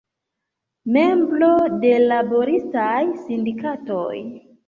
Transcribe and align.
Membro 0.95 1.49
de 1.83 1.91
laboristaj 2.07 2.97
sindikatoj. 3.27 4.17